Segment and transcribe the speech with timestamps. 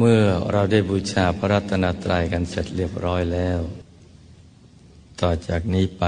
[0.00, 3.60] เมื่อเราได้บูชาพระรัตนตรัยกันเสร็จเรียบร้อยแล้ว
[5.20, 6.04] ต่อจากนี้ไป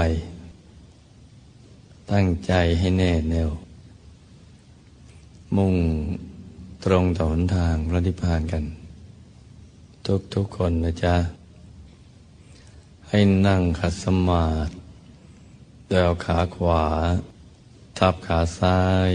[2.11, 3.51] ตั้งใจให้แน่แน่ว
[5.55, 5.75] มุ่ง
[6.85, 8.63] ตรงต่อหนทางพระนิพพานกัน
[10.05, 11.15] ทุกทุกคนนะจ๊ะ
[13.09, 14.73] ให้นั่งขัดสมาธิ
[15.87, 16.85] โดยเอาขาขวา
[17.97, 18.79] ทับขาซ้า
[19.09, 19.11] ย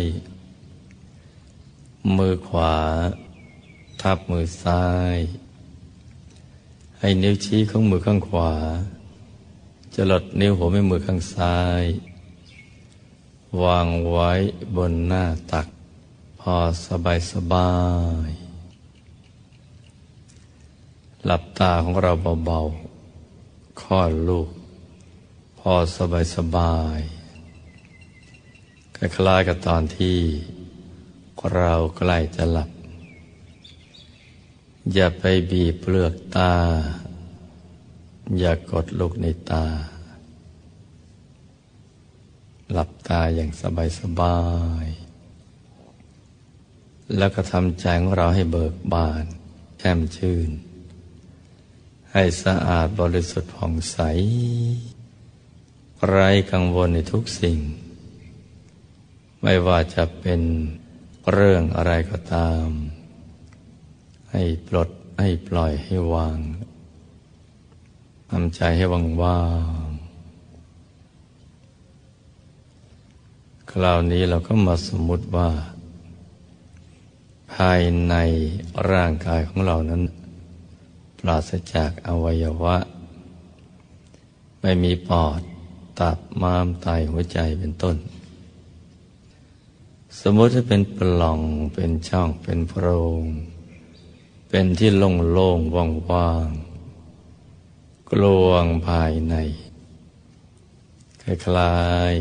[2.16, 2.74] มือขวา
[4.08, 4.86] ทับมือซ้า
[5.16, 5.18] ย
[6.98, 8.52] ให้นิ้วชี้ของมือข้างขวา
[9.94, 11.84] จะหลดนิ้วหัวแม่มือข้างซ้าย
[13.62, 14.32] วางไว้
[14.76, 15.66] บนหน้าตัก
[16.40, 16.54] พอ
[16.86, 17.72] สบายสบา
[18.28, 18.30] ย
[21.26, 22.12] หลับตาของเรา
[22.44, 24.48] เบาๆคลอดลูก
[25.58, 27.00] พอสบายสบาย
[28.96, 30.18] คล้ายๆกับตอนที่
[31.56, 32.73] เราใกล้จะหลับ
[34.92, 36.54] อย่าไปบีบเปลือกตา
[38.38, 39.66] อย่ากดลูกในตา
[42.72, 44.38] หลับตาอย่างสบายสบา
[44.84, 44.86] ย
[47.16, 49.24] แล้วก็ทำใจของเราให้เบิกบาน
[49.78, 50.50] แช่มชื่น
[52.12, 53.98] ให้สะอาดบริสุทธิ์ผ่องใส
[56.08, 57.58] ไร้กังวลในทุกสิ่ง
[59.42, 60.40] ไม่ว่าจะเป็น
[61.32, 62.68] เรื่องอะไรก็ตาม
[64.36, 64.90] ให้ปลด
[65.20, 66.38] ให้ปล่อยให้วาง
[68.30, 69.42] ทำใจให้ว่างว่า
[69.86, 69.88] ง
[73.70, 75.48] คราวนี้เราก็มาสมมุติว่า
[77.54, 78.14] ภายใน
[78.90, 80.02] ร่างกายของเรานั้น
[81.18, 82.76] ปราศจากอวัยวะ
[84.60, 85.40] ไม่มีปอด
[86.00, 87.96] ตับม้ามไตหัวใจเป็นต้น
[90.20, 91.40] สมมติให้เป็นปล่อง
[91.74, 92.88] เป็นช่องเป็นโพร
[93.20, 93.24] ง
[94.56, 96.48] เป็นที่โล่งโล่งว่างว่าง
[98.10, 99.34] กลวงภายใน
[101.22, 101.24] ค
[101.56, 101.78] ล้า
[102.10, 102.12] ย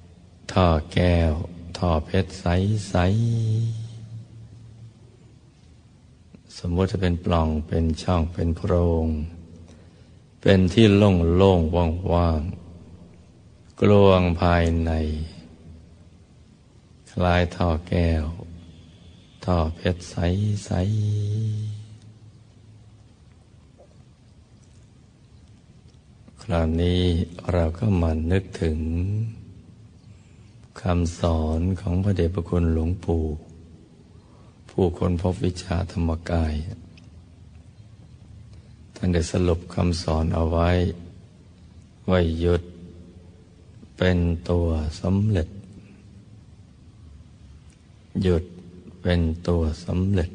[0.00, 1.32] ๆท่อแก้ว
[1.78, 8.72] ท่อเพชรใสๆสมมติจะเป็นปล่องเป็นช่องเป็นโพร
[9.04, 9.06] ง
[10.40, 12.40] เป็นที่โล่งโล่งว่างว่าง
[13.80, 14.90] กลวงภายใน
[17.10, 18.24] คล้ายท่อแก้ว
[19.44, 21.79] ท่อเพชรใสๆ
[26.52, 27.02] ราวนี้
[27.52, 28.78] เราก็มานึกถึง
[30.80, 33.24] คำสอนของพระเดชพระคุณหลวงปู่
[34.70, 36.54] ผู้คนพบวิชาธรรมกาย
[38.94, 40.70] ท่านได้สรุปคำสอนเอาไว้
[42.10, 42.62] ว่าหยุด
[43.98, 44.18] เป็น
[44.50, 44.66] ตัว
[45.00, 45.48] สำเร็จ
[48.22, 48.44] หยุด
[49.02, 50.30] เป็นตัวสำเร็จ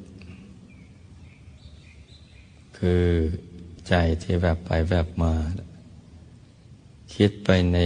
[2.77, 3.05] คือ
[3.87, 5.33] ใจที่แวบไปแวบมา
[7.19, 7.79] คิดไปใน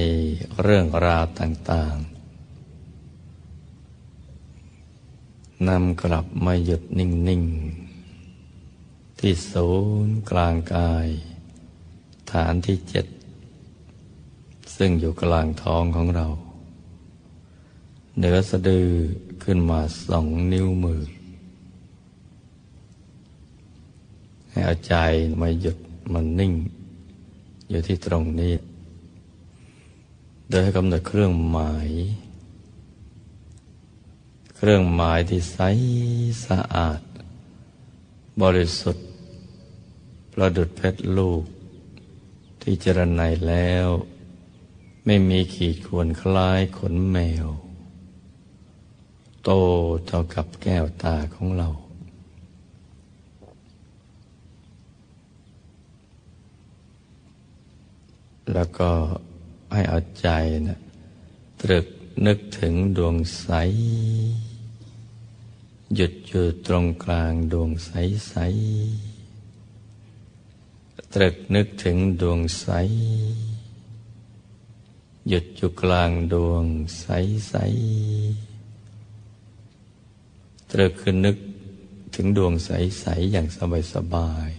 [0.62, 2.20] เรื่องราวต่างๆ
[5.68, 7.44] นำกลับมาหยุดนิ่ง
[8.32, 9.70] ๆ ที่ศู
[10.06, 11.08] นย์กลางกาย
[12.32, 13.06] ฐานที่เจ็ด
[14.76, 16.28] ซึ่งอยู่กลางท้องของเรา
[18.18, 18.88] เหนือสะดือ
[19.44, 21.02] ขึ้นมาสองนิ้วมือ
[24.50, 24.96] ให้เอาใจ
[25.40, 25.78] มาหยุด
[26.14, 26.54] มันนิ่ง
[27.70, 28.54] อยู่ที่ตรงนี้
[30.52, 31.90] โดยให้กำหนดเครื่องหมาย
[34.56, 35.60] เครื่องหมายที่ใส
[36.46, 37.02] สะอาด
[38.42, 39.08] บริสุทธิ์
[40.34, 41.44] ประดุดเพชรลูก
[42.62, 43.88] ที่เจรไนแล้ว
[45.06, 47.48] ไม่มีขีดข่วนคล้ายขนแมว
[49.44, 49.50] โต
[50.06, 51.70] เท่ากับแก้วตาของเรา
[58.54, 58.92] แล้วก็
[59.74, 60.28] ให้เอาใจ
[60.68, 60.80] นะ
[61.62, 61.88] ตรึก
[62.26, 63.48] นึกถึงดวงใส
[65.96, 67.92] หยุดอยู่ตรงกลางดวงใส
[68.30, 68.36] ใส
[71.14, 72.68] ตรึกนึกถึงดวงใส
[75.28, 76.66] หยุดอยู่กลางดวง
[77.00, 77.06] ใส
[77.50, 77.56] ใส
[80.72, 81.38] ตรึกคือนึก
[82.16, 82.70] ถึงดวงใส
[83.00, 84.50] ใสอย่างสบายสบาย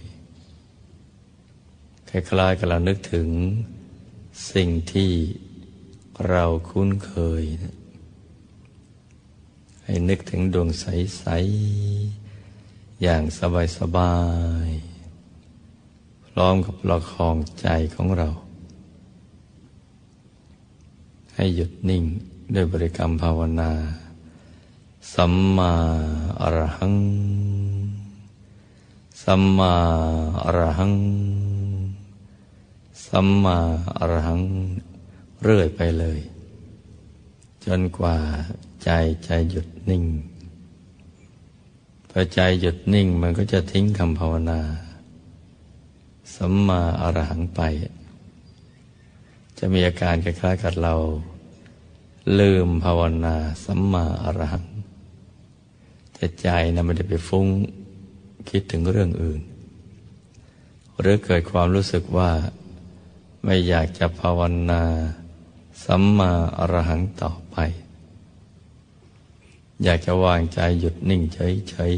[2.08, 3.28] คล้ายๆกับเรานึกถึง
[4.48, 5.12] สิ่งที่
[6.28, 7.76] เราคุ้นเคยนะ
[9.84, 11.24] ให้นึกถึงดวงใส
[12.14, 13.22] ๆ อย่าง
[13.78, 14.16] สบา
[14.66, 14.68] ย
[15.48, 18.28] ๆ พร้อมกับประคองใจของเรา
[21.34, 22.04] ให้หยุดนิ่ง
[22.54, 23.72] ด้วยบริกรรมภาวนา
[25.14, 25.74] สัมมา
[26.40, 26.96] อรหัง
[29.22, 29.74] สัมมา
[30.44, 30.94] อรหัง
[33.06, 33.58] สัมมา
[33.98, 34.40] อรหัง
[35.42, 36.20] เรื่อยไปเลย
[37.64, 38.16] จนกว่า
[38.84, 38.90] ใจ
[39.24, 40.04] ใจหยุดนิ่ง
[42.10, 44.60] พอใจหยุดนิ่งมันก็จะทิ้งคำภาวนา
[46.36, 47.60] สัมมาอรหังไป
[49.58, 50.94] จะมีอาการคล้ายๆกับเรา
[52.38, 54.64] ลืมภาวนาสัมมาอรหัง
[56.14, 57.46] แต่ใจนะไม่ได้ไปฟุ้ง
[58.48, 59.40] คิดถึงเรื่องอื่น
[61.00, 62.30] หรือเกิดความรู้สึกว่า
[63.44, 64.40] ไม่อยากจะภาว
[64.70, 64.82] นา
[65.84, 67.56] สัมมาอรหังต่อไป
[69.82, 71.94] อยากจะวางใจหยุดนิ่งเฉย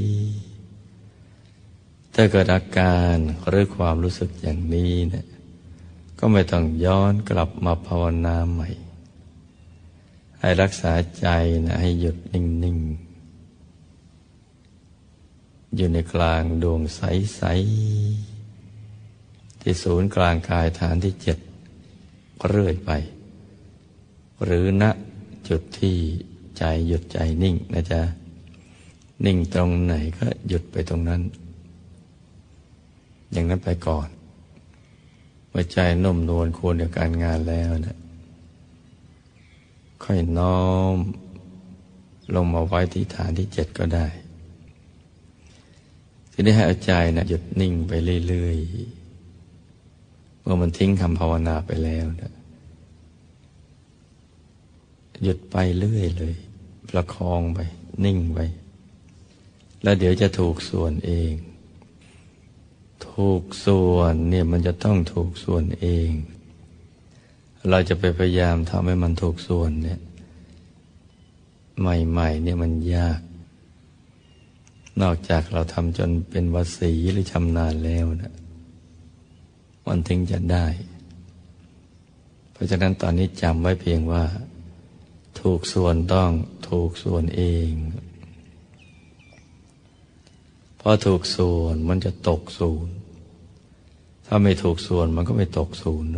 [0.83, 3.17] ๆถ้าเกิดอาการ
[3.49, 5.27] หรือความรู้สึกอย่างนี้เนะี่ย
[6.19, 8.69] ก็ไม่ต้องย้อนกลับมาภาวนาใหม่
[10.41, 11.27] ให้รักษาใจ
[11.67, 13.13] นะให้หยุดนิ่งๆ
[15.77, 18.32] อยู่ในกลางดวงใสๆ
[19.63, 21.39] ที่ศูนย์กลางกายฐานที่เจ็ด
[22.49, 22.91] เรื่อยไป
[24.45, 24.85] หรือณ
[25.49, 25.97] จุดที่
[26.59, 28.03] ใจหยุดใจนิ่งนะจ๊ะ
[29.27, 31.23] นิ่งตรงไหนก็หยุดไปตรงนั้น
[33.33, 34.09] อย่างนั้นไปก่อน
[35.49, 37.97] เมื่อใจนุ่มนวลควรกับการงานแล้วนะ
[40.05, 40.97] ค่อยน้อม
[42.35, 44.07] ลงมาไว้ที่ฐานที่เจ็ดก็ได้
[46.33, 47.93] ทีนี้ให้อาใจนะหยุดนิ่งไป
[48.29, 49.02] เรื่อยๆ
[50.43, 52.33] เมื่อมันทิ้งคำภาวนาไปแล้วนะ
[55.23, 56.35] หยุดไปเรื่อยเลย
[56.91, 57.61] ประคองไป
[58.05, 58.39] นิ่งไป
[59.83, 61.33] แล้วเดี๋ยวจะถูกส่วนเอง
[63.09, 66.11] ถูกส่วนเนี่ยมันจะต้องถูกส่วนเอง
[67.71, 70.01] เราจะไปพยายามทำให้มันถูกส่วนเนี่ย
[71.81, 73.21] ใหม่ๆเนี่ยมันยาก
[75.01, 78.33] นอกจากเราทำจนเป็นวสีหรือชำนาญแล้วนะ
[79.87, 80.67] มันถึงจะได้
[82.53, 84.25] เพราะฉะนั้นตอนนี้จำไว้เพียงว่า
[85.41, 86.31] ถูกส่วนต้อง
[86.69, 87.71] ถูกส่วนเอง
[90.81, 92.95] พอถูกส่วนมันจะตกศูนย์
[94.27, 96.11] ถ้าไม่ถูกส่วนมันก็ไม่ตกศูนย์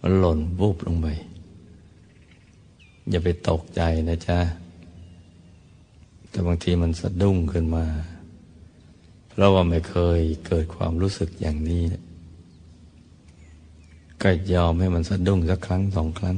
[0.00, 1.06] มันหล่นวูบลงไป
[3.10, 4.38] อย่าไปตกใจนะจ๊ะ
[6.30, 7.86] แต่บางทีมันสะดุ้งขึ้นมา
[9.28, 11.82] เพราะว่าไม่เคยเกิดความรู้สึกอย่างนี้
[14.22, 16.36] ก็ยอมให้มันสะดุ้งสักครั้งสองครั้ง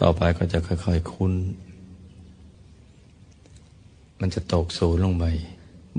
[0.00, 1.32] ต่อไปก็จะค่อยๆคุ้น
[4.20, 5.24] มันจะตกสูนลงไป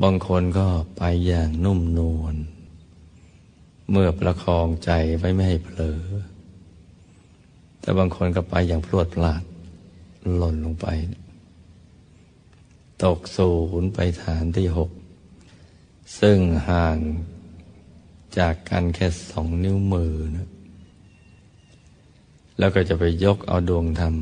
[0.04, 0.68] บางคนก็
[0.98, 2.36] ไปอย่างนุ่มนวล
[3.90, 6.02] เมื่อประคองใจไว้ไม่ให้เผลอ
[7.80, 9.44] แต่บางคนก็ไปอย่างพลวดพลาด
[10.38, 10.88] หล่นลงไป
[13.04, 13.52] ตกศู
[13.82, 14.92] นย์ไปฐานที่หก
[16.20, 16.38] ซึ่ง
[16.70, 16.98] ห่าง
[18.38, 20.51] จากกันแค่สองนิ้วมือนะ
[22.62, 24.16] แล้วก็จะไปยกเอาดวงธรรม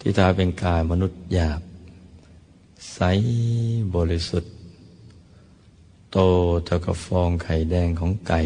[0.00, 1.62] ที่ตาเป็นกายมนุษย์หยาบ
[2.92, 3.00] ใส
[3.94, 4.52] บริสุทธิ์
[6.12, 6.18] โต
[6.64, 8.40] เท่ากับฟองไข่แดงของไก่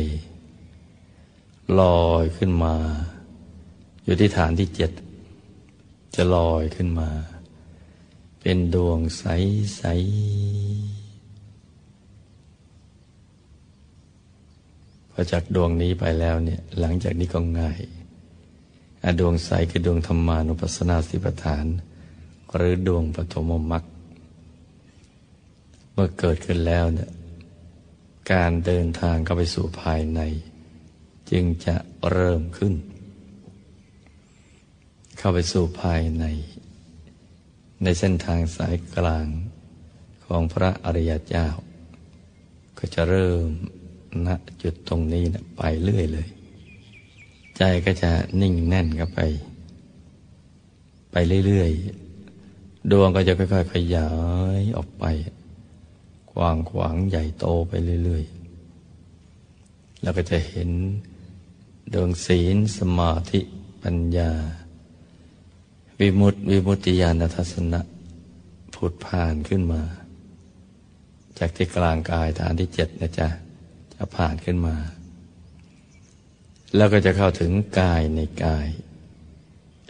[1.80, 2.74] ลอยขึ้นมา
[4.04, 4.90] อยู่ที่ฐานที่เจ็ด
[6.14, 7.08] จะลอยขึ้นมา
[8.40, 9.24] เป็นดวงใส
[9.76, 9.82] ใส
[15.20, 17.80] พอจากดวงนี้ไปแล้วเนี่ยหลังจากนี้ก็ง่าย
[19.20, 21.66] ดวงใสคือดวงธรรมานุปัสสนาสิปฐาน
[22.54, 23.84] หรือดวงปฐมมรรค
[25.92, 27.10] เมื่อเกิดขึ้นแล้วเนี่ย
[28.32, 30.20] การเดินทางเข้าไปสู่ภายใน
[31.30, 31.76] จึงจะ
[32.10, 32.74] เริ่มขึ้น
[35.18, 36.24] เข้าไปสู่ภายใน
[37.82, 39.26] ในเส้นทางสายกลาง
[40.24, 41.48] ของพระอริยเจ้า
[42.78, 43.46] ก็จะเริ่ม
[44.26, 44.28] ณ
[44.62, 46.28] จุดตรงนี้นะไปเรื่อยเลย
[47.56, 48.10] ใจก็จะ
[48.40, 49.20] นิ่งแน่นเข้าไป
[51.12, 54.10] ไปเรื่อยๆ ดวงก็จะค่อยๆขยา
[54.58, 55.04] ยออกไป
[56.32, 57.72] กว้างขวางใหญ่โตไป
[58.04, 60.70] เรื่อยๆ แล้วก็จะเห็น
[61.94, 63.40] ดวงศีลสมาธิ
[63.82, 64.30] ปัญญา
[66.00, 67.80] วิมุตติวิมุตติญาณทัศนะ
[68.74, 69.82] ผุดผ่านขึ้นมา
[71.38, 73.28] จากที่กลางกายฐานที่เจ็ดนะจ๊ะ
[73.98, 74.76] จะผ่านขึ้นมา
[76.76, 78.66] แล้วก็จะเข้าถึงกายในกาย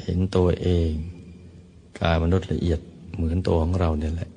[0.03, 0.93] เห็นตัวเอง
[2.01, 2.81] กายมนุษย์ละเอียด
[3.15, 4.31] เหมือนตัวของเราเนี่ยแหละ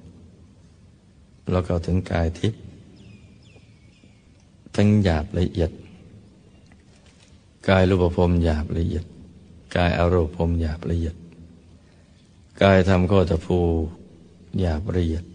[1.51, 2.62] แล้วเข้าถึงกายทิพย์
[4.75, 5.72] ทั้งหยาบละเอียด
[7.70, 9.06] กายรูปภพหยาบละเอียด
[9.75, 11.16] กายอารมณ์ภพหยาบละเอียด
[12.62, 13.60] กายทำโคตภู
[14.60, 15.25] หยาบละเอียด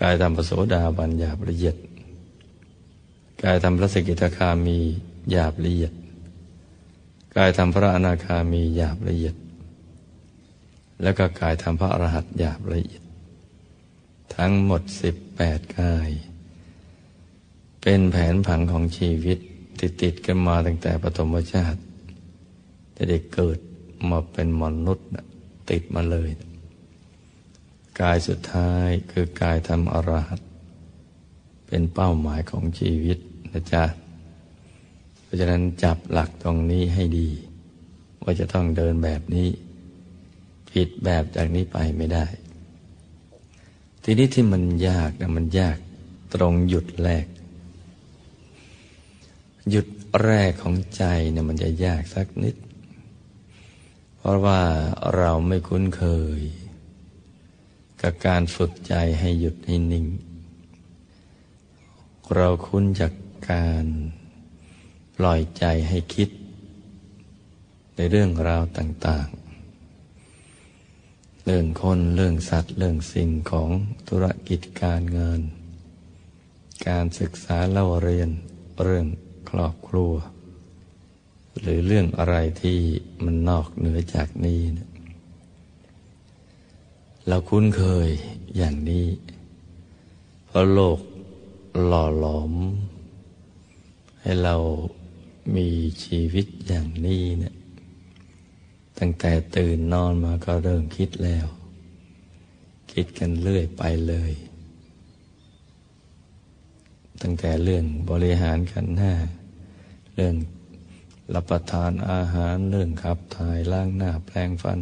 [0.00, 1.76] กายทำปโสดาบันหยาบละเอียด
[3.44, 4.78] กายทำพระสกิทาคามี
[5.30, 5.92] หยาบละเอียด
[7.36, 9.34] กายทำพระอนาคามีหยาบละเอียด
[11.02, 13.02] แล้วก็กายทำพระอรหัตหยาบละเอียด
[14.36, 16.10] ทั้งหมดสิบแปดกาย
[17.82, 19.38] เป็นแผนผังของชีวิต
[19.78, 21.80] ติดติดกันมาตั้งแต่ปฐมชาติ
[22.96, 23.58] จะได้เกิด
[24.10, 25.08] มาเป็นมนุษย์
[25.70, 26.30] ติดมาเลย
[28.00, 30.40] กายสุดท้ายคือกายทำอรหัต
[31.66, 33.18] เป็นเป้าหมายของชีวิต
[33.52, 33.84] นะจ๊ะ
[35.22, 37.28] เพราะฉะนั้นจับหลักตรงนี้ให้ดี
[38.22, 39.48] ว่าจะต้องเดินแบบนี้
[40.70, 42.26] ผิดแบบจากนี้ไปไม่ได้
[44.02, 45.78] ทีนี้ที่มันยากนะมันยาก
[46.34, 47.26] ตรงหยุดแรก
[49.70, 49.86] หยุด
[50.22, 52.56] แรกของใจเนี่ยมันจะยากสักนิด
[54.16, 54.60] เพราะว่า
[55.16, 56.02] เราไม่คุ้นเค
[56.38, 56.40] ย
[58.02, 60.06] กับการฝึกใจให้หยุดให้นิ่ง
[62.34, 63.12] เราคุ้นจาก
[63.50, 63.86] การ
[65.16, 66.28] ปล่อยใจให้คิด
[67.96, 69.28] ในเรื่องราวต่าง
[70.56, 73.70] ๆ เรื่องคนเรื่องสัตว์ เรื่องสิ่งของ
[74.08, 75.40] ธุรกิจการงาน
[76.88, 78.30] การศึกษาเล่าเรียน
[78.82, 79.06] เรื่อง
[79.50, 80.12] ครอบครัว
[81.60, 82.78] หรือเรื่องอะไรที่
[83.24, 84.88] มันนอกเหนือจากนี้นะ
[87.28, 88.08] เราคุ้นเคย
[88.56, 89.06] อย่างนี้
[90.46, 90.98] เพราะโลก
[91.86, 92.52] หล่อหลอม
[94.20, 94.56] ให้เรา
[95.56, 95.68] มี
[96.04, 97.54] ชีวิตอย่างนี้เนี่ย
[98.98, 101.46] ตั้งแต่ตื่นนอนมาก็เริ่มคิดแล้ว
[102.92, 104.32] คิดกันเรื่อยไปเลย
[107.22, 109.12] ตั้งแต่เรื่องบริหารกันหน้า
[110.14, 110.36] เรื่อง
[111.34, 114.80] รับประทานอาหารเรื่องขับถ่ายล้างหน้าแปลงฟัน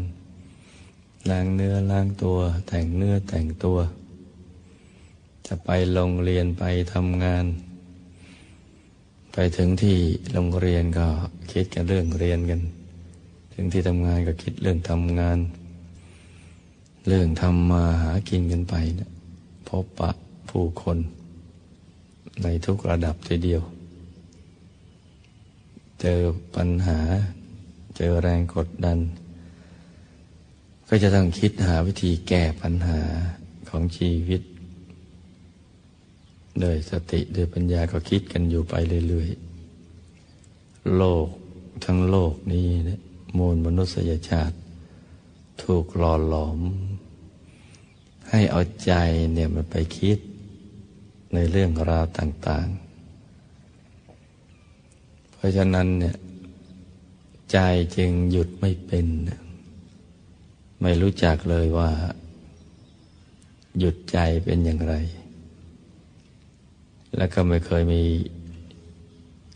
[1.30, 3.78] ล้างเนื้อล้างตัว แต่งเนื้อแต่งตัว
[5.46, 7.44] จะไปโรงเรียนไปทำงาน
[9.32, 9.96] ไปถึงที่
[10.32, 11.06] โรงเรียนก็
[11.52, 12.60] คิดกันเรื่องเรียนกัน
[13.54, 15.38] ถึงที่ทำงานก็คิดเรื่องทำงาน
[17.06, 19.10] เรื่องทำมาหากินกันไปนะ
[19.68, 20.10] พบปะ
[20.50, 20.98] ผู้คน
[22.42, 23.62] ในทุกระดับทีเดียว
[26.00, 26.20] เจอ
[26.56, 26.98] ปัญหา
[27.96, 28.98] เจอแรงกดดัน
[30.88, 33.00] ก็จะต้องคิดหาวิธีแก้ปัญหา
[33.68, 34.42] ของชีวิต
[36.62, 38.74] ด้วยสติด้วยปัญญาก็คิดกันอยู่ไป
[39.08, 41.26] เรื่อยๆ โลก
[41.84, 43.00] ทั้งโลกนี้เนี่ย
[43.38, 44.56] มูลมนุษยชาติ
[45.62, 46.58] ถูกหล่อหลอม
[48.30, 48.92] ให้เอาใจ
[49.34, 50.18] เนี่ยมันไปคิด
[51.34, 52.88] ในเรื่องราวต่าง ๆ
[55.32, 56.16] เพราะฉะนั้นเนี่ย
[57.52, 57.58] ใจ
[57.96, 59.06] จึงหยุดไม่เป็น
[60.82, 61.90] ไม่รู้จักเลยว่า
[63.78, 64.94] หยุดใจเป็นอย่างไร
[67.16, 68.04] แล้วก็ไม่เคยมี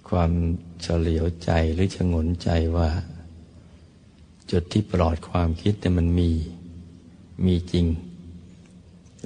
[0.08, 0.30] ความ
[0.82, 2.90] เฉลียวใจหรือชงนใจว่า
[4.50, 6.30] จุดที่ปลอดความคิดเนี่มันมี
[7.46, 7.86] มีจริง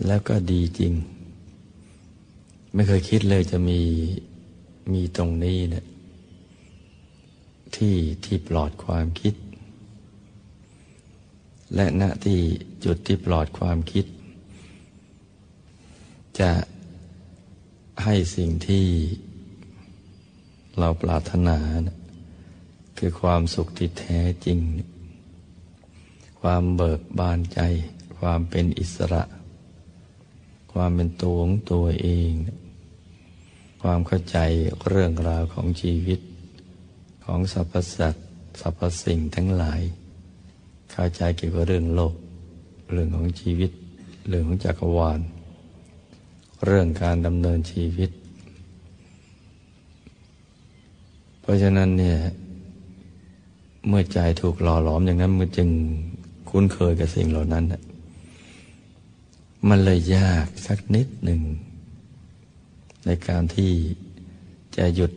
[0.07, 0.93] แล้วก็ดีจริง
[2.75, 3.81] ไม่เคยคิดเลยจะมี
[4.93, 5.85] มีตรงนี้เนะี่ย
[7.77, 9.35] ที่ที่ปลอดความคิด
[11.75, 12.39] และณที่
[12.85, 14.05] จุดที่ปลอดความคิด
[16.41, 16.51] จะ
[18.09, 18.87] ให้สิ่งที่
[20.79, 21.97] เราปรารถนานะ
[22.99, 24.59] คือความสุขที่แท้จริง
[26.41, 27.61] ความเบิกบานใจ
[28.19, 29.23] ความเป็นอิสระ
[30.73, 32.31] ความเป็นตัวของตัวเอง
[33.83, 34.39] ความเข้าใจ
[34.89, 36.21] เรื่องราวของชีวิต
[37.25, 38.27] ของสรรพสัตว์
[38.61, 39.81] สรรพสิ่งทั้งหลาย
[40.93, 42.15] เข้าใจเกี่ยวกับเรื่องโลก
[42.93, 43.71] เรื่องของชีวิต
[44.29, 45.21] เรื่องของจักรวาล
[46.65, 48.11] เรื่องการดำเนินชีวิต
[51.41, 52.19] เพราะฉะนั้นเนี่ย
[53.89, 55.69] เมื่อใจถูกหล่อหลอมอย่างนั้นมันจึง
[56.51, 57.65] คุ้นเคยกับสิ่งเหล่านั้น
[59.69, 61.41] มันเลยยากสักนิดหนึ่ง
[63.07, 63.73] ในการที่
[64.77, 65.13] จะหยุด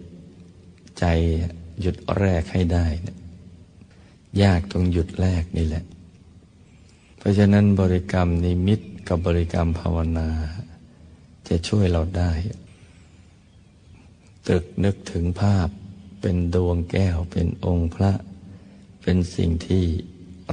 [1.00, 1.06] ใจ
[1.82, 3.18] หยุดแรกให้ได้นะ
[4.42, 5.84] ยากตรงหยุดแรกนี่แหละ
[7.18, 10.28] เพราะฉะนั้นบริกรรมนิมิตกับบริกรรมภาวนา
[11.50, 12.32] จะช่วยเราได้
[14.48, 15.68] ตึกนึกถึงภาพ
[16.22, 18.12] เป็นดวงแก้วเป็นองค์พระ
[19.02, 19.86] เป็นสิ่งที่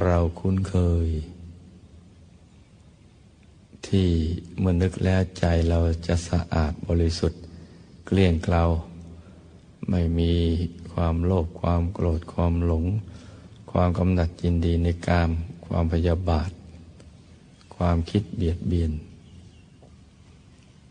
[0.02, 0.76] เราคุ้นเค
[1.06, 1.08] ย
[3.88, 4.08] ที่
[4.58, 7.40] เมื่อนึกแล้วใจเราจะสะอาดบริสุทธิ์
[8.06, 8.62] เกลี้ยงเกลา
[9.90, 10.32] ไม่มี
[10.92, 12.84] ความโลภความโกรธความหลง
[13.70, 15.30] ความกำหนัดยินดีในกาม
[15.66, 16.50] ความพยาบาท
[17.76, 18.92] ความคิดเบียดเบียน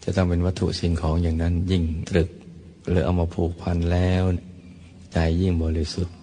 [0.07, 2.29] จะต้องเป็นวัตถุสิ่งของอย่างนั้นยิ่งตรึก
[2.87, 4.23] หรือเอามาผูกพันแล้ว
[5.13, 6.15] ใจยิ่งบริสุทธิ์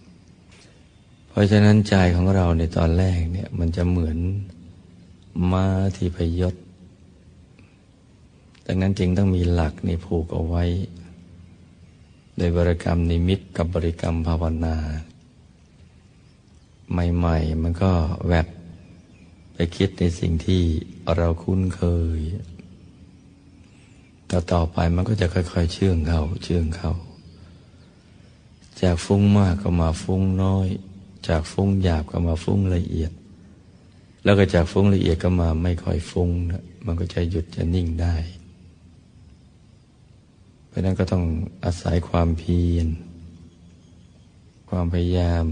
[1.28, 4.18] เพราะฉะนั้นใจของเราในตอนแรกเนี่ยมันจะเหมือน
[5.52, 6.54] ม้าที่พยศ
[8.66, 10.64] ดังนั้นจึงต้องมีหลักในผูกเอาไว้
[12.36, 14.76] โดยบริกรรมนิมิตกับบริกรรมภาวนา
[16.92, 17.92] ใหม่ ๆ มันก็
[18.28, 18.46] แวบ
[19.54, 20.62] ไปคิดในสิ่งที่
[21.16, 21.82] เราคุ้นเค
[22.16, 22.18] ย
[24.34, 26.92] ต่ต่อไปมันก็จะค่อย ๆ เชื่องเขาเชื่องเขา
[28.82, 30.68] จากฟุ้งมากก็มาฟุ้งน้อย
[31.28, 33.12] จากฟุ้งหยาบก็มาฟุ้งละเอียด
[34.24, 38.14] แล้วก็จากฟุ้งละเอียดก็มาไม่ค่อยฟุ้งนะมันก็จะหยุดจะนิ่งได้
[40.68, 41.24] เพราะนั้นก็ต้อง
[41.64, 42.86] อาศัยความเพียร
[44.68, 45.46] ความพยายาม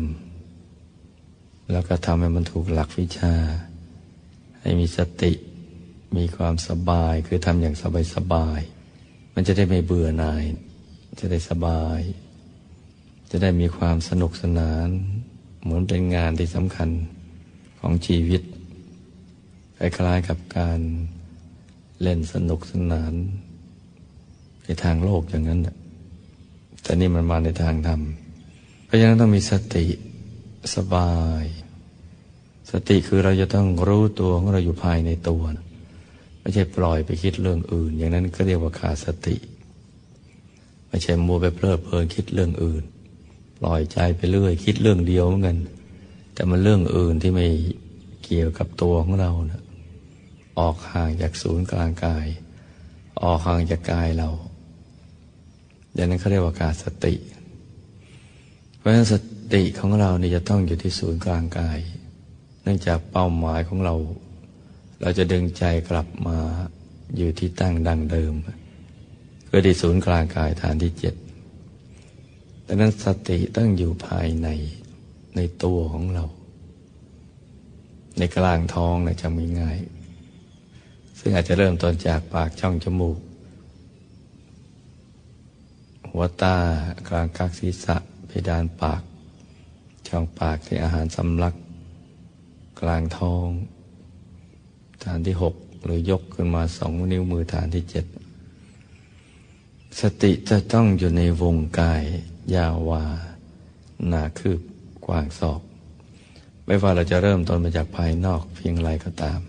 [1.72, 3.34] แล้วก็ทำให้มันถูกหลักวิชา
[4.60, 5.32] ให้มีสติ
[6.16, 8.60] มีความสบายคือทำอย่างสบายสบาย
[9.34, 10.44] มันจะได้ไม่เบื่อหน่าย
[11.20, 12.00] จะได้สบาย
[13.30, 14.88] จะได้มีความสนุกสนาน
[15.62, 16.90] เหมือนเป็นงานที่สำคัญ
[17.80, 18.42] ของชีวิต
[19.76, 20.80] คล้ายๆกับการ
[22.02, 23.12] เล่นสนุกสนาน
[24.64, 25.60] ในทางโลกอย่างนั้น
[26.82, 28.00] แต่นี่มันมาในทางธรรม
[28.84, 29.86] เพราะฉะนั้นต้องมีสติ
[30.74, 31.44] สบาย
[32.70, 35.42] สติคือเราจะต้องรู้ตัวของเราอยู่ภายในตัว
[36.40, 39.36] ไม่ใช่ปล่อยไปคิดเรื่องอื่น อย่างนั้นก็เรียกว่าขาดสติ
[40.88, 42.82] ไม่ใช่มัวไปเพลิดเพลินคิดเรื่องอื่น
[43.58, 45.58] ปล่อยใจไปเรื่อย คิดเรื่องเดียวเหมือนกัน
[46.34, 47.46] แต่มันเรื่องอื่นที่ไม่
[48.24, 49.62] เกี่ยวกับตัวของเรานะ
[50.58, 52.26] ออกห่างจากศูนย์กลางกาย
[53.22, 54.30] ออกห่างจากกายเรา
[55.94, 57.14] อย่างนั้นเขาเรียกว่าการสติ
[58.78, 59.14] เพราะฉะนั้นส
[59.54, 61.78] ติของเราเนี่ยจะต้องอยู่ที่ศูนย์กลางกาย
[62.62, 63.94] เนื่องจากเป้าหมายของเรา
[65.00, 66.38] เราจะดึงใจกลับมา
[67.16, 68.32] อยู่ที่ตั้งดังเดิม
[69.50, 71.14] ก็ที่ศูนย์กลางกายฐานที่เจ็ด
[72.66, 74.48] ดังนั้นสติต้องอยู่ภายใน
[75.36, 76.24] ในตัวของเรา
[78.18, 79.78] ในกลางท้องนะจะมีง่าย
[81.18, 83.18] ซึ่งอาจจะเริ่มต้นจากปากช่องจมูก
[86.10, 86.56] หัวตา
[87.08, 89.02] กลางกักศีรษะเพดานปาก
[90.08, 91.54] ช่องปากที่อาหารสำลัก
[92.80, 93.48] กลางท้อง
[95.04, 98.04] ฐานที่หกหรือยกขึ้นมาสองนิ้วมือฐานที่เจ็ด
[100.00, 102.02] สติจะต้องอยู่ในวงกาย
[102.54, 103.04] ยาววา
[104.08, 104.60] หนาคืบ
[105.06, 105.60] กว้างศอก
[106.66, 109.40] ไม่ว่าเราจะเริ่มต้นมาจากภายนอกเพียงไรก็ตาม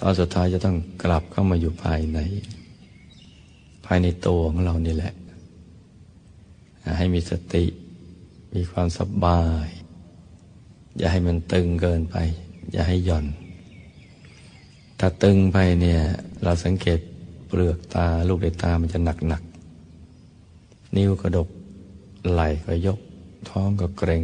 [0.00, 2.18] ตอนสุดท้ายจะต้องกลับเข้ามาอยู่ภายใน
[3.86, 5.14] ภายในตัวของเรานี่แหละ
[6.98, 7.64] ให้มีสติ
[8.54, 9.68] มีความสบาย
[10.98, 12.16] อย่าให้มันตึงเกินไป
[12.72, 13.26] อย่าให้หย่อน
[14.98, 16.00] ถ้าตึงไปเนี่ย
[16.42, 17.00] เราสังเกต
[17.46, 19.42] เปลือกตาลูกในตามันจะหนักหนัก
[20.96, 21.48] นิ้วกระดก
[22.32, 22.98] ไหล่ก็ยก
[23.50, 24.22] ท้องก็เกร็ง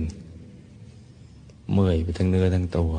[1.73, 2.93] เมื่อยไปทั้งเนื้อทั้งตัว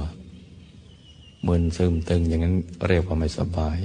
[1.47, 2.55] มึนซึมตึงอย่างนั้น
[2.87, 3.77] เรียกว่าไม่สบาย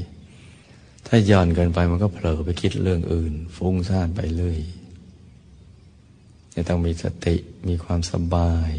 [1.06, 4.60] ถ้าหย่อนเกินไปมันก็เผลอไปคิดเรื่องอื่น ฟุ้งซ่านไปเรื่อย
[6.54, 7.36] จะต้องมีสติ
[7.68, 8.72] มีความสบาย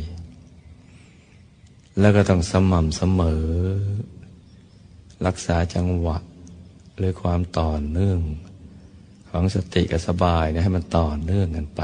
[2.00, 3.46] แล้วก็ต้องสม่ำเสมอ
[5.28, 6.18] รักษาจังหวะ
[6.98, 8.20] หรือความต่อเนื่อง
[9.30, 11.82] ของสติกับสบายนะให้มันต่อเนื่องกันไป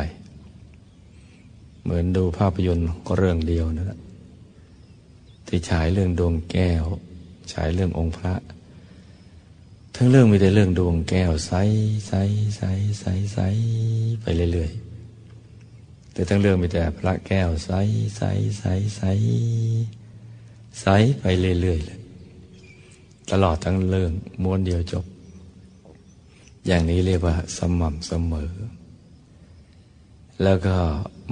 [1.83, 3.99] เหมือนดูภาพยนตร์เรื่องเดียวนะ
[5.47, 6.83] ที่ฉายเรื่องดวงแก้ว
[7.53, 8.33] ฉายเรื่ององค์พระ
[9.95, 11.53] ทั้งเรื่องมีแต่เรื่องดวงแก้วใส
[12.07, 12.13] ใส
[12.57, 12.61] ใส
[12.99, 13.39] ใสใส
[14.21, 17.71] ไปเรื่อยๆ แต่ทั้งเรื่องมีแต่พระแก้วใส
[18.17, 18.21] ใส
[18.59, 18.63] ใส
[18.95, 19.01] ใส
[20.81, 20.85] ใส
[21.19, 21.96] ไปเรื่อยๆเลย
[23.31, 24.11] ตลอดทั้งเรื่อง
[24.43, 25.05] ม้วนเดียวจบ
[26.65, 28.51] อย่างนี้เรียกว่า สม่ำเสมอ
[30.43, 30.75] แล้วก็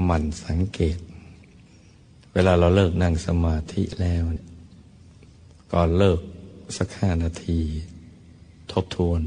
[0.04, 0.98] หมั่นสังเกต
[2.34, 4.24] เวลาเราเลิกนั่งสมาธิแล้ว
[5.74, 6.20] ก่อนเลิก
[6.78, 7.60] สักห้านาที
[8.72, 9.22] ทบทวน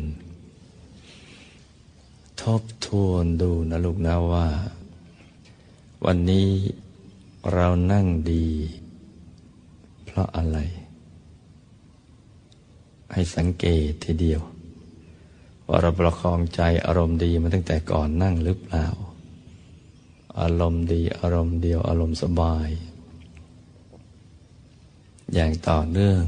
[2.43, 4.49] ทบทวนดูนะลูกนะว่า
[6.05, 6.49] วันนี้
[7.53, 8.47] เรานั่งดี
[10.05, 10.59] เพราะอะไร
[13.13, 14.41] ให้สังเกตทีเดียว
[15.69, 18.87] ว่าเราประคองใจอารมณ์ดีมาตั้งแต่ก่อนนั่งหรือเปล่า
[20.41, 22.69] อารมณ์ดีอารมณ์เดียวอารมณ์สบาย
[25.35, 26.23] อย่างต่อเนื่อง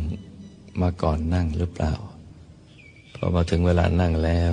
[0.80, 1.94] มาก่อนนั่งหรือเปล่า
[3.14, 4.52] พอมาถึงเวลานั่งแล้ว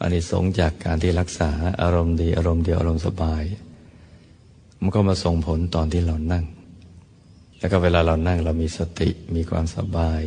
[0.00, 1.50] อันนี้สงจากการที่รักษา
[1.82, 3.42] อารมณ์ดีอารมณ์เดียวอารมณ์สบาย
[4.80, 6.44] มันก็มาส่งผลตอนที่เรานั่ง
[7.58, 10.22] แล้วก็เวลาเรานั่งเรามีสติมีความสบาย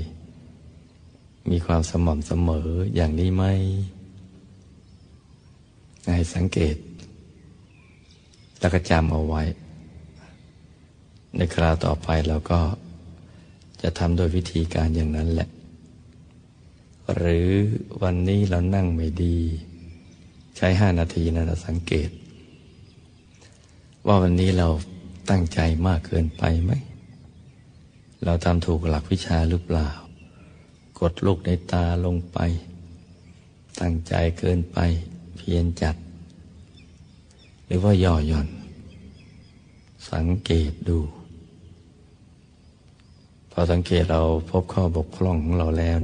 [1.51, 3.43] มีความสม่ำเสมออย่างนี้ไหม
[6.13, 6.75] ให้สังเกต
[8.59, 9.43] แล้วก็จำเอาไว้
[11.35, 12.59] ในคราวต่อไปเราก็
[13.81, 15.49] จะทำโดยวิธีการอย่างนั้นแหละ
[17.15, 17.49] หรือ
[18.01, 19.37] วันนี้เรานั่งไม่ดี
[20.57, 22.09] ใช้ห้านาทีนะเราสังเกต
[24.07, 24.67] ว่าวันนี้เรา
[25.29, 26.71] ตั้งใจมากเกินไปไหม
[28.25, 29.89] เราทำถูกหลักวิชาหรือเปล่า
[30.99, 32.37] กดลูกในตาลงไป
[33.79, 34.77] ตั้งใจเกินไป
[35.37, 35.95] เพียรจัด
[37.65, 38.47] หรือว่าย่อหย่อน
[40.11, 40.99] สังเกตดู
[43.51, 45.99] พอสังเกตเราพบข้อบกพร่องของเราแล้ว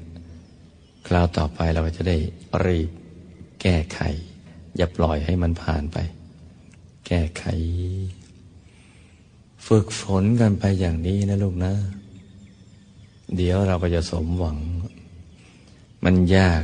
[1.08, 2.18] คราวต่อไปเราก็จะได้
[2.66, 2.90] รีบ
[3.62, 4.00] แก้ไข
[4.78, 5.98] อย่าปล่อยให้มันผ่านไป
[7.08, 7.46] แก้ไข
[9.68, 11.74] ฝึกฝนกันไปอย่างนี้นะลูกนะ
[13.36, 14.58] เดี๋ยวเราก็จะสมหวัง
[16.04, 16.64] มันยาก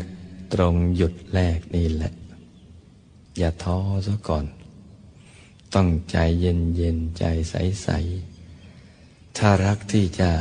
[0.53, 2.13] ตรงหยุดแรกนี่แหละ
[3.37, 4.45] อย่าท้อซะก่อน
[5.73, 7.89] ต้องใจเย็นเย็นใจใสใส
[9.37, 10.31] ถ้ารักที่จะ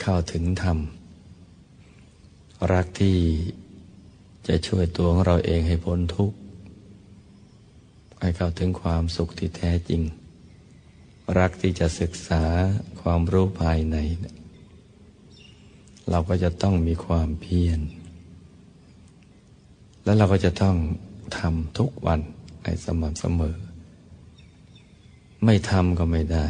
[0.00, 0.78] เข้าถึงธรรม
[2.72, 3.16] รักที่
[4.46, 6.36] จะช่วยตัวของเราเองให้พ้นทุกข์
[8.20, 10.02] ให้เข้าถึงความสุขที่แท้จริง
[11.38, 12.44] รักที่จะศึกษา
[13.00, 13.96] ความรู้ภายใน
[16.10, 17.80] เราก็จะต้องมีความเพียร
[20.04, 20.76] แล้วเราก็จะต้อง
[21.38, 22.20] ทำทุกวัน
[22.62, 23.56] ให้สม่ำเสมอ
[25.44, 26.46] ไม่ทำก็ไม่ได้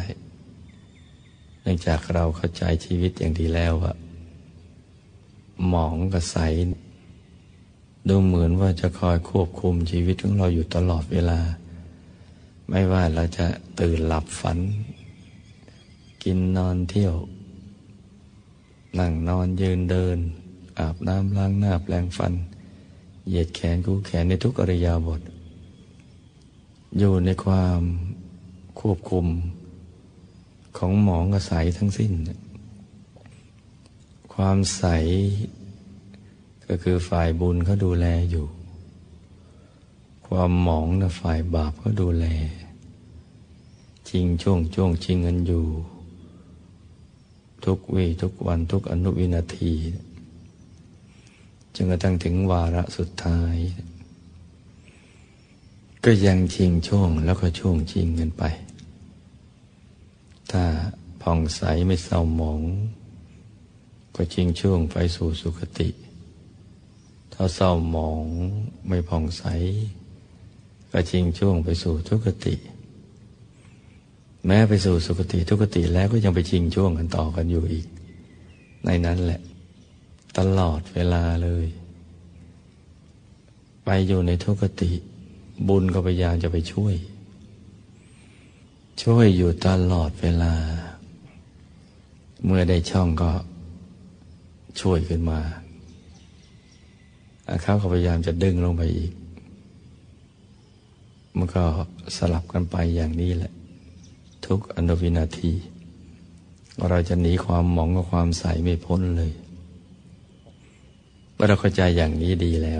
[1.61, 3.95] เนื่องจากเราเข้าใจชีวิตอย่างดีแล้วอะ
[5.67, 6.37] หมองกับใส
[8.07, 11.39] ดูเหมือนว่าจะคอยควบคุมชีวิตของเราอยู่ตลอดเวลา
[12.69, 13.47] ไม่ว่าเราจะ
[13.79, 14.57] ตื่นหลับฝัน
[16.23, 17.15] กินนอนเที่ยว
[18.97, 20.17] นั่งนอนยืนเดิน
[20.79, 22.33] อาบน้ำล้างหน้าแปลงฟัน
[23.27, 25.21] เหยียดแขนกู้แขนในทุกอริยาบท
[26.97, 27.81] อยู่ในความ
[28.79, 29.25] ควบคุม
[30.77, 32.11] ของหมองกระใสทั้งสิ้น
[34.33, 34.83] ความใส
[36.65, 38.45] ก็คือฝ่ายบุญเขาดูแลอยู่
[40.27, 42.25] ความหมองนะฝ่ายบาปก็ดูแล
[44.09, 45.65] จริงช่วงช่วงชิงเงินอยู่
[47.65, 49.73] ทุกวีทุกวันทุกอนุวินาที
[51.75, 53.55] จนกระทั่งถึงวาระสุดท้าย
[56.05, 58.43] ก็ยังชิงช่วงแล้วก็ช่วงชิงเงินไป
[60.51, 60.63] ถ้า
[61.21, 62.61] ผ่องใสไม่เศร้าหมอง
[64.15, 65.89] ก็ชิงช่วงไปสู่สุคติ
[67.33, 68.25] ถ้าเศร้าหมอง
[68.87, 69.43] ไม่ผ่องใส
[70.91, 72.55] ก็ชิงช่วงไปสู่ทุกติ
[74.45, 77.87] แม้ไปสู่สุคติทุกติแล้วก็ยังไปชิงช่วงกันต่อกันอยู่อีก
[78.85, 79.41] ในนั้นแหละ
[80.37, 81.65] ตลอดเวลาเลย
[83.85, 84.91] ไปอยู่ในทุกติ
[85.67, 86.95] บุญก็พยายามจะไปช่วย
[89.03, 90.53] ช่วยอยู่ตลอดเวลา
[92.45, 93.31] เมื่อได้ช่องก็
[94.81, 95.39] ช่วยขึ้นมา
[97.63, 99.11] เขาก็พยายามจะดึงลงไปอีก
[101.37, 101.63] มันก็
[102.17, 103.51] สลับกันไปอย่างนี้แหละ
[104.49, 105.51] ทุกอนุวินาที
[106.89, 109.31] เราจะหนีความหมองกับความใสไม่พ้นเลย
[111.33, 112.79] เมื่อเราเข้าใจอย่างนี้ดีแล้ว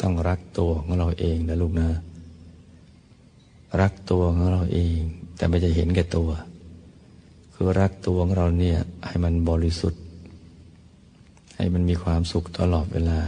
[0.00, 1.88] ต้องรักตัวของเราเองนะลูกนะ
[3.80, 4.98] รักตัวของเราเอง
[5.36, 6.30] แต่ไม่จะเห็นแก่ตัว
[7.52, 10.02] คือรักตัวของเราเนี่ย ให้มันบริสุทธิ์
[11.56, 13.20] ให้มันมีความสุขตลอดเวลา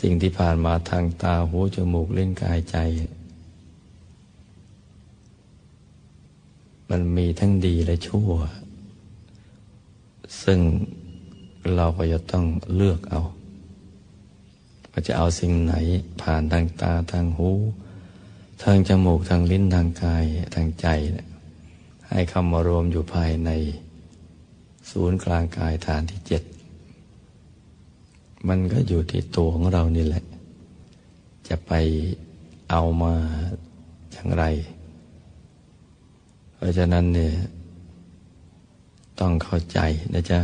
[0.00, 2.76] สิ่งที่ผ่านมาทางตาหูจมูกเล่นกายใจ
[6.94, 8.30] มันมีทั้งดีและชั่ว
[10.42, 10.58] ซึ่ง
[11.76, 13.22] เราก็จะต้องเลือกเอา
[14.90, 15.74] ว่าจะเอาสิ่งไหน
[16.20, 17.50] ผ่านทางตาทางหู
[18.62, 20.24] ทางจมูกทางลิ้นทางกาย
[20.54, 20.86] ทางใจ
[22.08, 23.50] ให้คำมารวมอยู่ภายใน
[24.90, 26.42] ศูนย์กลางกายฐานที่เจ็ด
[28.48, 30.24] มันก็อยู่ที่ตัวของเรานี่แหละ
[31.48, 31.72] จะไป
[32.70, 33.14] เอามา
[34.12, 34.44] อย่างไร
[36.62, 37.32] ราะฉะนั้นเนี่ย
[39.20, 39.78] ต้องเข้าใจ
[40.14, 40.40] นะจ๊ะ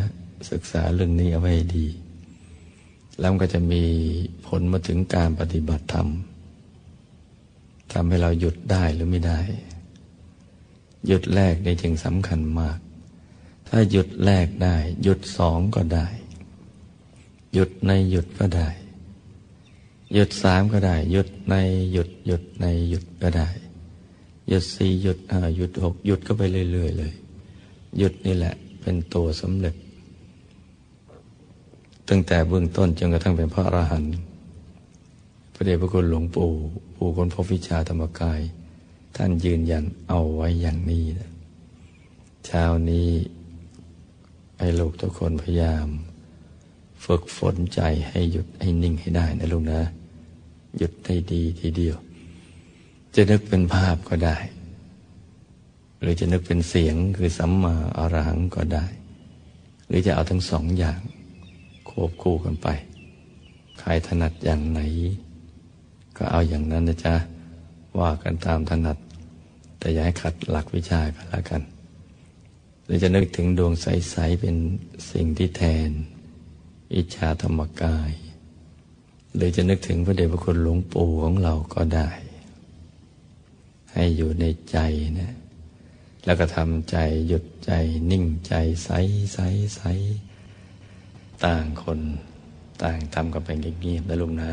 [0.51, 1.87] ศึกษาเรื่องนี้เอาไว้ดี
[3.21, 3.83] แล้วก็จะมี
[4.47, 6.09] ผลมาถึงการปฏิบัติธรรม
[7.93, 9.41] ทำให้เราหยุดได้หรือไม่ได้
[11.07, 12.79] หยุดแรกในจึงสำคัญมาก
[13.69, 16.07] ถ้าหยุดแรกได้ หยุดสองก็ได้
[17.55, 18.69] หยุดในหยุดก็ได้
[20.15, 21.55] หยุดสามก็ได้ หยุดใน
[21.93, 23.49] หยุดหยุดในหยุดก็ได้
[24.49, 27.13] หยุดสี่หยุดห้าหยุดหกหยุดก็ไปเรื่อยๆเลย
[27.99, 29.75] หยุดนี่แหละ เป็นตัวสำเร็จ
[32.09, 34.15] ตั้งแต่เบื้องต้นจนกระทั่งเป็นพระอรหันต์
[35.55, 36.51] พระเดชพระคุณหลวงปู่
[36.97, 38.41] ปู่คนพบวิชาธรรมกาย
[39.17, 41.31] ท่านยืนยันเอาไว้อย่างนี้นะ
[42.47, 43.09] เช้านี้
[44.59, 45.87] ให้ลูกทุกคนพยายาม
[47.05, 49.81] ฝึกฝนใจให้หยุดให้นิ่งให้ได้นะลูกนะ
[50.79, 51.97] หยุดให้ดีทีเดียว
[53.14, 54.37] จะนึกเป็นภาพก็ได้
[56.01, 58.87] หรือจะนึกเป็นเสียงคือสัมมาอรหังก็ได้
[59.87, 61.01] หรือจะเอาทั้งสองอย่าง
[61.88, 62.68] ควบคู่กันไป
[63.79, 64.81] ใครถนัดอย่างไหน
[66.16, 67.14] ก็เอาอย่างนั้นนะจ๊ะ
[67.99, 68.99] ว่ากันตามถนัด
[69.79, 71.62] แต่อย่าให้ขัดหลักวิชากันละกัน
[72.85, 74.57] หรือจะนึกถึงดวงใส ๆ เป็น
[75.11, 75.90] สิ่งที่แทน
[76.94, 78.12] อิจฉาธรรมกาย
[79.35, 82.09] หรือจะนึกถึงพระเดชพระคุณหลวงปู่ของเราก็ได้
[84.01, 84.79] ให้อยู่ในใจ
[85.21, 85.33] นะ
[86.25, 86.97] แล้วก็ทำใจ
[87.29, 87.73] หยุดใจ
[88.11, 88.91] นิ่งใจใส
[89.35, 89.39] ใส
[89.77, 89.83] ใส
[91.45, 92.01] ต่างคน
[92.83, 93.49] ต่างทำกันไป
[93.81, 94.53] เงียบๆนะลุงนะ